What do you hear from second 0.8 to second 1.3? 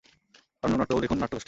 দেখুন